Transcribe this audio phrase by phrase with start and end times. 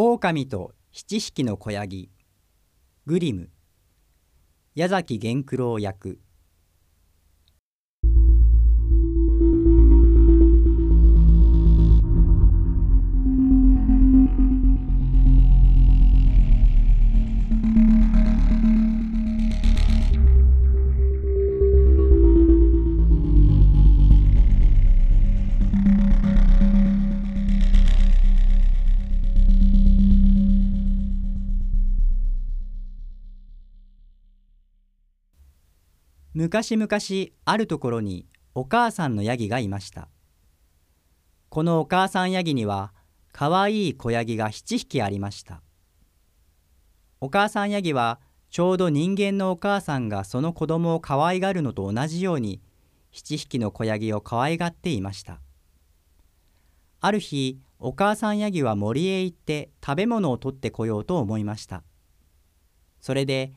[0.00, 2.08] 狼と七匹の子ヤギ。
[3.06, 3.50] グリム。
[4.76, 6.20] 矢崎源九郎役。
[36.38, 36.88] 昔々
[37.46, 38.24] あるところに
[38.54, 40.06] お母さんのヤギがいました。
[41.48, 42.92] このお母さんヤギには
[43.32, 45.62] かわいい子ヤギが7匹ありました。
[47.20, 48.20] お母さんヤギは
[48.50, 52.60] ちょうど人間のお母さんがその子供を可愛がるのと同じように
[53.14, 55.40] 7匹の子ヤギを可愛がっていました。
[57.00, 61.82] ある日お母さんヤギは森へ行って食べ物を取ってこようと思いました。
[63.00, 63.50] それで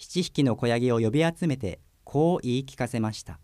[0.00, 1.78] 7匹の子ヤギを呼び集めて
[2.16, 3.38] こう言い聞かせました。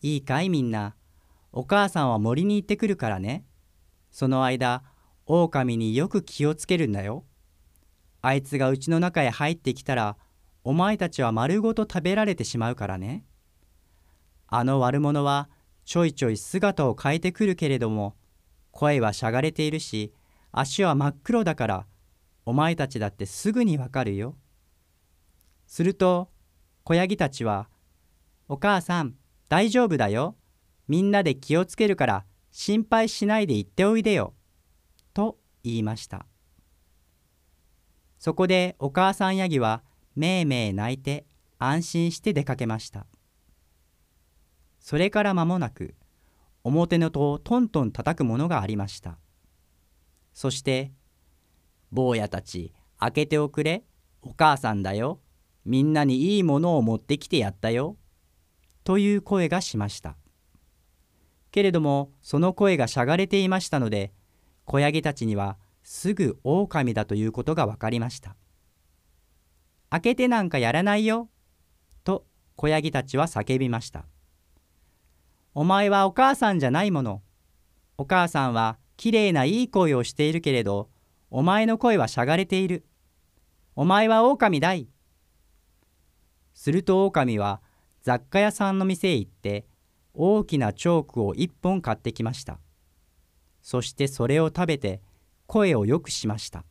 [0.00, 0.94] いいかいみんな、
[1.50, 3.44] お母さんは森に行ってくるからね。
[4.12, 4.84] その間、
[5.26, 7.24] 狼によく気をつけるんだよ。
[8.22, 10.16] あいつがうちの中へ入ってきたら、
[10.62, 13.24] お前たちは丸ごと食べられてしまうからね。
[14.46, 15.50] あの悪者は
[15.84, 18.14] ちょいちょい姿を変えてくるけれども、
[18.70, 20.12] 声はしゃがれているし、
[20.52, 21.86] 足は真っ黒だから、
[22.46, 24.36] お前たちだってすぐにわかるよ。
[25.66, 26.30] すると、
[26.88, 27.68] 子ヤギたちは、
[28.48, 29.14] お母さん、
[29.50, 30.38] 大丈夫だよ。
[30.88, 34.32] みんなで気をつけるから心配しないで行っておいでよ。
[35.12, 36.24] と言いました。
[38.18, 39.82] そこでお母さんヤギは
[40.16, 41.26] めいめい泣いて
[41.58, 43.04] 安心して出かけました。
[44.80, 45.94] それから間もなく
[46.64, 49.18] 表の戸をトントン叩くものがありました。
[50.32, 50.94] そして
[51.92, 53.84] 「坊やたち開けておくれ
[54.22, 55.20] お母さんだよ
[55.68, 57.98] みんなにいいものを持ってきてやったよ。
[58.84, 60.16] という声がしました。
[61.50, 64.12] けれどもその声がしゃがれていましたので
[64.64, 68.34] 子ヤギたちにはすぐ狼だということが分かりました。
[69.90, 71.28] 開けてなんかやらないよ。
[72.02, 72.24] と
[72.56, 74.06] 子ヤギたちは叫びました。
[75.54, 77.20] お前はお母さんじゃないもの。
[77.98, 80.88] お母さんはきれいないい声をしているけれど、
[81.30, 82.86] お前の声はしゃがれている。
[83.76, 84.88] お前は狼だい。
[86.58, 87.60] すると狼は
[88.02, 89.64] 雑貨屋さんの店へ行って
[90.12, 92.58] 大きなチョークを一本買ってきました。
[93.62, 95.00] そしてそれを食べて
[95.46, 96.64] 声をよくしました。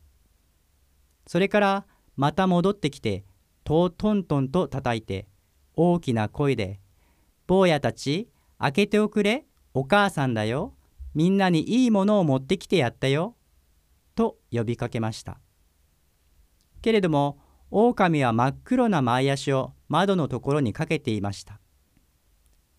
[1.26, 3.24] それからまた戻ってきて
[3.64, 5.26] 戸をトントンと叩いて
[5.74, 6.80] 大きな声で
[7.48, 8.28] 「坊やたち
[8.58, 10.74] 開けておくれお母さんだよ
[11.14, 13.36] みんなにいいものを持ってきてやったよ」
[14.14, 15.40] と呼びかけました。
[16.82, 17.38] けれども
[17.70, 21.60] 狼は真っ黒な前足を窓のところにかけていました。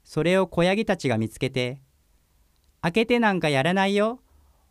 [0.03, 1.81] それを子ヤギたちが見つけて、
[2.81, 4.21] 開けてなんかやらないよ。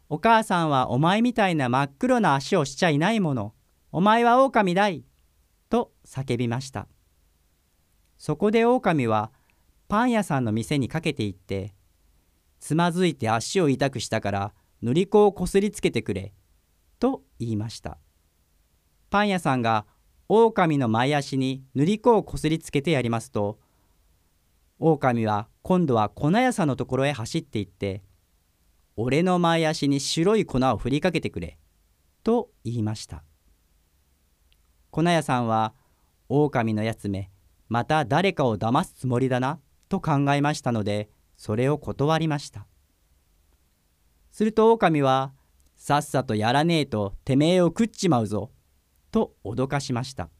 [0.08, 3.54] お母さんはお前みたいな真っ黒な足をしちゃいないもの。
[3.92, 5.04] お前は狼だい。
[5.68, 6.88] と叫びました。
[8.16, 9.30] そこで狼は
[9.86, 11.74] パン屋さんの店にかけていって、
[12.58, 16.34] つまずいて足を痛くしたから塗り子をこすりつけてくれ。
[16.98, 17.98] と言いました。
[19.10, 19.86] パン屋さんが
[20.30, 23.58] 狼の前足に塗り粉をこすりつけてやりますと
[24.78, 28.02] 狼は今度は粉屋さんのところへ走っていって
[28.94, 31.58] 「俺の前足に白い粉を振りかけてくれ」
[32.22, 33.24] と言いました。
[34.90, 35.74] 粉屋さんは
[36.28, 37.30] 狼のやつめ
[37.70, 41.08] また誰かを騙すつもりだなと考えましたので
[41.38, 42.66] それを断りました。
[44.30, 45.32] すると狼は
[45.74, 48.50] さっさとやらねえとてめえを食っちまうぞ
[49.10, 50.30] と脅かしました。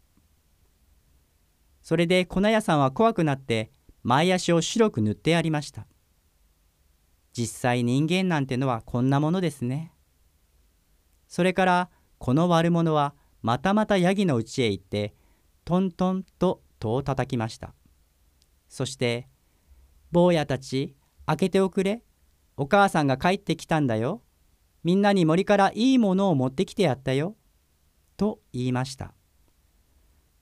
[1.82, 3.70] それで粉屋さんは怖くなって
[4.02, 5.86] 前足を白く塗ってやりました。
[7.32, 9.92] 実際人間なんてのはこんなものですね。
[11.28, 15.14] それからこの悪者はまたまたヤギの家へ行って
[15.64, 17.74] トントンと戸を叩きました。
[18.68, 19.28] そして
[20.12, 20.94] 「坊やたち
[21.26, 22.02] 開けておくれ
[22.56, 24.22] お母さんが帰ってきたんだよ
[24.82, 27.36] みんなに森からいいものを持ってきてやったよ」
[28.18, 29.14] と言いました。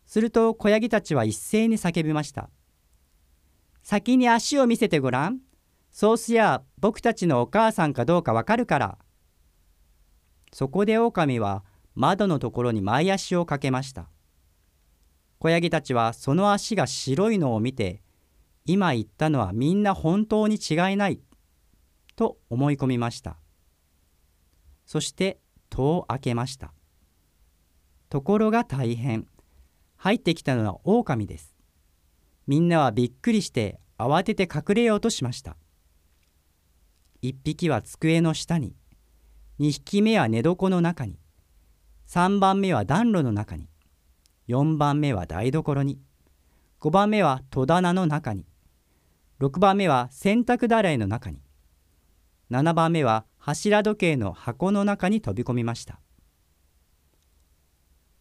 [0.07, 2.51] すると子ヤギたちは一斉に叫びました。
[3.83, 5.39] 先に足を見せてごらん。
[5.93, 8.99] そうすりゃ僕たちのお母さんかどうかわかるから。
[10.53, 11.65] そこで狼は
[11.95, 14.09] 窓のところに前足をかけました。
[15.39, 18.03] 子ヤギたちはその足が白いのを見て、
[18.65, 21.21] 今言ったのはみんな本当に違いない
[22.17, 23.37] と思い込みました。
[24.87, 26.73] そして戸を開けました
[28.09, 29.27] ところが大変。
[29.97, 31.57] 入ってきたのは狼です。
[32.47, 35.57] みんなはびっくりして慌てて隠れようとしました。
[37.23, 38.77] 1匹は机の下に
[39.59, 41.19] 2匹目は寝床の中に
[42.07, 43.69] 3番目は暖炉の中に
[44.49, 45.99] 4番目は台所に
[46.81, 48.47] 5番目は戸棚の中に
[49.41, 51.41] 6番目は洗濯だらいの中に
[52.51, 56.01] 7番目は柱時計の箱の中に飛び込みました。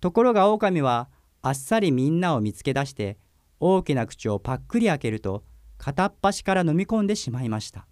[0.06, 1.10] ところが狼は
[1.42, 3.18] あっさりみんなを見つけ出して
[3.60, 5.44] 大きな口をパックリ開けると
[5.80, 7.88] 片っ端から飲み込んでしまいました。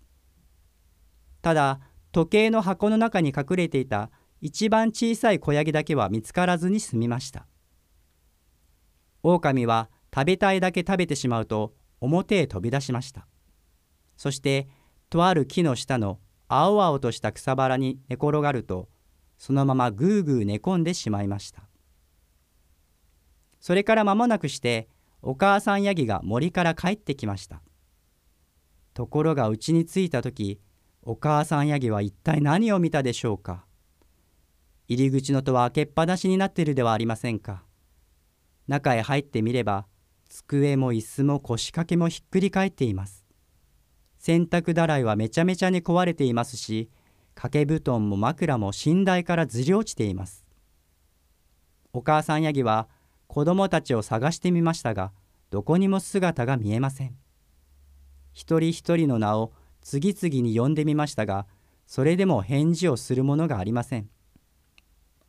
[1.41, 1.79] ただ
[2.11, 4.11] 時計の箱の中に隠れていた
[4.41, 7.47] 一番小さい子ヤギだけは見つからずに済みました。
[9.23, 13.25] 狼は食べたいだけ食べてしまうと表へ飛び出しました。
[14.17, 14.67] そして
[15.09, 18.87] とある木の下の青々とした草原に寝転がると
[19.39, 21.63] そのままぐうぐう寝込んでしまいました。
[23.63, 24.89] それから間もなくして
[25.21, 27.61] お母さんヤギが森から帰ってきました。
[28.93, 30.59] ところがうちに着いた時
[31.01, 33.63] お母さんヤギは一体何を見たでしょうか。
[34.89, 37.63] 入り口の戸は開けっぱなしになっているではありませんか。
[38.67, 39.85] 中へ入ってみれば
[40.27, 43.23] 机も椅子も腰掛けもひっくり返っています。
[44.19, 46.89] 洗濯だらいはめちゃめちゃに壊れていますし
[47.33, 50.45] 掛け布団も枕も寝台からずり落ちています。
[51.93, 52.89] お母さんヤギは
[53.33, 55.11] 子供たちを探してみましたが
[55.49, 57.15] どこにも姿が見えません。
[58.31, 61.47] 一人一人の名を次々に呼んでみましたが
[61.87, 64.07] それでも返事をするものがありません。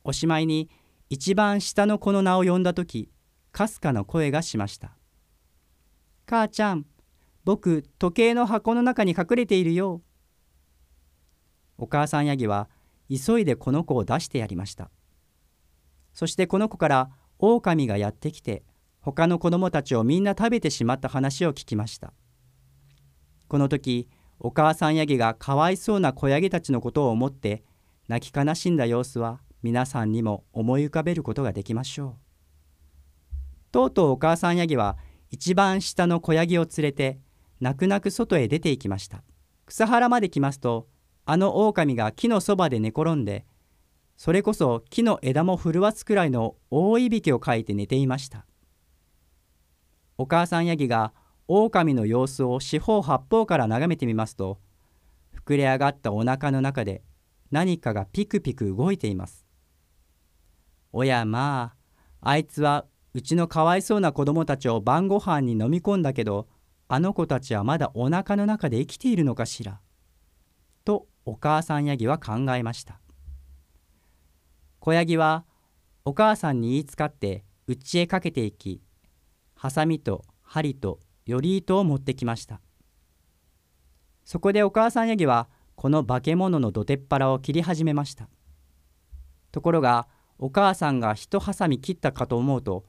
[0.05, 0.69] おしまいに
[1.09, 3.09] 一番下の子の名を呼んだ時
[3.53, 4.99] かすかな声がしました
[6.29, 6.85] 「母ちゃん
[7.45, 10.03] 僕時計の箱の中に隠れているよ」
[11.79, 12.69] お母さんヤギは
[13.09, 14.91] 急いでこの子を出してやりました。
[16.12, 18.63] そしてこの子から狼がやってきて
[19.01, 22.13] 他の子供たちをみんな食べてしまった話を聞きました。
[23.49, 24.09] この時
[24.41, 27.63] お母さんヤギがかわいそうな子ヤギたちのことを思って
[28.09, 32.15] 泣き悲しんだ様子は皆さんにも思い浮かべることができましょう。
[33.73, 34.97] とうとうお母さんヤギは
[35.31, 37.19] 一番下の子ヤギを連れて
[37.61, 39.23] 泣く泣く外へ出て行きました。
[39.67, 40.87] 草原まで来ますと
[41.27, 43.47] あの狼が木のそばで寝転んで
[44.16, 48.46] それこそ木の枝も震わすくらいの大いびきをかいて寝ていました。
[50.16, 51.12] お母さんヤギが
[51.49, 54.58] 狼の様子を四方八方から眺めてみますと
[55.44, 57.02] 膨れ上がったお腹の中で
[57.50, 59.46] 何かがピクピク動いています。
[60.93, 61.75] おやま
[62.20, 66.49] ああいつはうちのかわいそうな子供たちを晩ご飯に飲み込んだけど
[66.88, 69.81] あの子たちはまだお腹の中で生きているのかしら。
[70.84, 73.00] とお母さんヤギは考えました。
[74.85, 75.47] 子ヤギは
[76.05, 78.83] お母さんに言いつかって家へかけていき
[79.55, 82.61] ハサミと針とより糸を持ってきました。
[84.27, 88.29] そこでお母さんヤギはこの化け物のどてっぱらを切り始めました。
[89.53, 90.07] ところが
[90.39, 92.85] お母さんが一ハサミ切ったかと思うと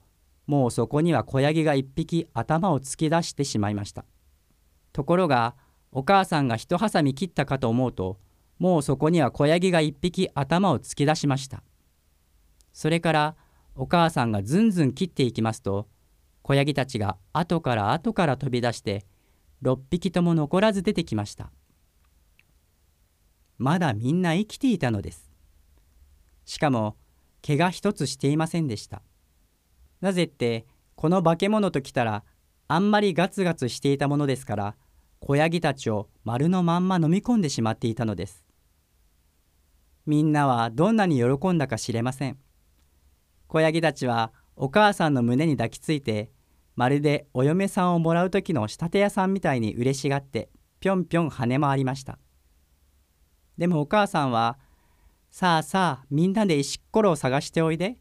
[0.48, 4.04] もうそこには子ヤギが一匹頭を突き出してしまいました。
[4.92, 5.56] ところが
[5.94, 8.20] お母さんが一ハサミ切ったかと思うと
[8.60, 11.64] もうそこには子ヤギが一匹頭を突き出しました。
[12.76, 13.36] それから
[13.74, 15.88] お母さんがずんずん切っていきますと
[16.42, 19.06] 子ヤギたちが後から後から飛び出して
[19.64, 21.52] 6匹とも残らず出てきました。
[23.58, 25.32] まだみんな生きていたのです。
[26.44, 26.98] しかも
[27.48, 29.02] 怪我一つしていませんでした。
[30.02, 30.66] なぜって
[30.96, 32.26] この化け物ときたら
[32.68, 34.76] あんまりガツガツしていたものですから
[35.22, 38.44] 子ヤギたちを丸のまんま飲み込んでしまっていたのです。
[40.06, 42.38] みんなはどんなに喜んだか知れません。
[43.48, 46.32] 子ヤギたちはお母さんの胸に抱きついて
[46.76, 50.50] まるでお嫁さんをもらう時の仕立て屋さんみたいに嬉しがって
[50.80, 52.20] ぴょんぴょん跳ね回りました。
[53.58, 54.58] でもお母さんは
[55.32, 57.98] 「さあさあみんなで石ころを探しておいで。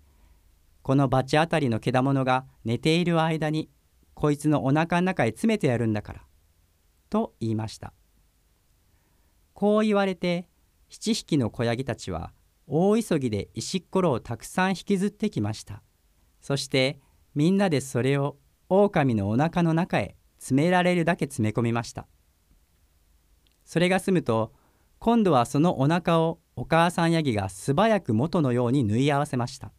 [0.82, 3.70] この罰あたりのけだものが寝ている間に
[4.12, 6.26] こいつのおなかの中へ詰めてやるんだから」
[7.08, 7.94] と言いました。
[9.54, 10.46] こう言われて
[10.90, 12.34] 7匹の子ヤギたちは
[12.66, 15.82] 大急ぎで石ころをたくさん引きずってきました。
[16.40, 17.00] そして
[17.34, 18.36] みんなでそれを
[18.68, 22.06] 狼のおなかの中へ詰められるだけ詰め込みました。
[23.64, 24.52] それが済むと
[24.98, 29.72] 今度はそのお腹をお母さんヤギが素早く元のように縫い合わせました。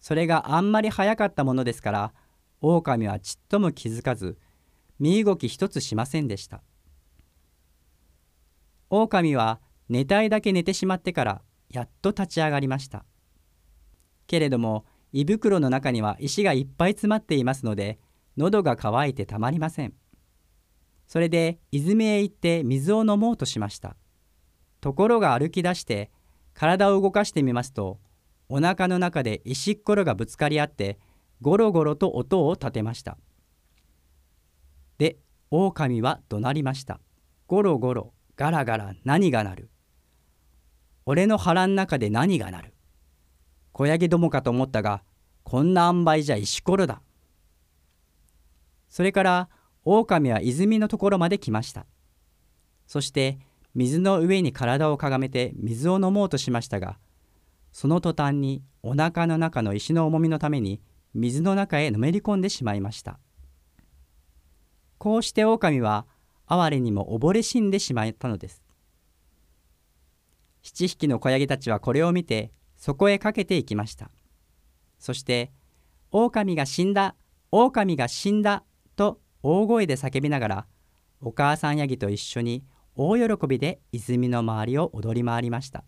[0.00, 2.14] それがあんまり早かったものですから
[2.60, 4.38] 狼はちっとも気づかず
[4.98, 6.62] 身動き一つしませんでした。
[8.90, 13.04] 狼は寝たいだけ寝てしまってからやっと立ち上がりました。
[14.26, 17.98] けれども胃袋の中には石がいっぱい詰まっていますので
[18.36, 19.94] 喉が渇いてたまりません。
[21.06, 23.96] それで泉へ行って水を飲もうとしました。
[24.80, 26.10] ところが歩き出して
[26.54, 27.98] 体を動かしてみますと
[28.48, 30.98] お腹の中で石っころがぶつかり合って
[31.40, 33.16] ゴロゴロと音を立てました。
[34.98, 35.18] で
[35.50, 37.00] 狼は怒鳴りました。
[37.46, 39.70] ゴロゴロガラガラ何が鳴る。
[41.10, 42.74] 俺の腹ん中で何が鳴る？
[43.72, 45.02] 小ヤギどもかと思ったが
[45.42, 47.00] こんな塩梅じゃ石ころだ。
[48.90, 49.48] それから
[49.86, 51.86] 狼は泉のところまで来ました。
[52.86, 53.38] そして
[53.74, 56.98] 水の上に体をかがめて水を飲もうとしましたが
[57.72, 60.82] その途端にお腹の中の石の重みのために
[61.14, 63.18] 水の中へのめり込んでしまいました。
[64.98, 66.04] こうして狼は
[66.46, 68.62] 哀れにも溺れ死んでしまったのです。
[70.62, 74.10] 七匹の子ヤギたちはこれを見てそこへかけていきました。
[74.98, 75.52] そして
[76.10, 77.14] 「狼が死んだ
[77.50, 78.64] 狼が死んだ」
[78.96, 80.66] と大声で叫びながら
[81.20, 85.84] お母さんヤギと一緒に大喜びで泉の周りを踊り回りました。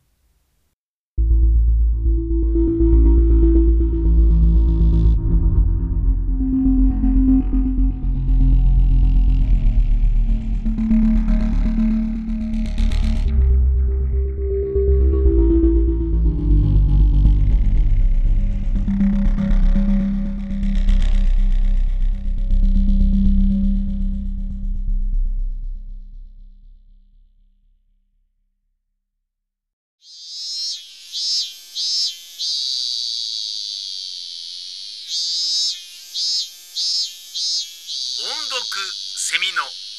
[39.30, 39.89] Semino.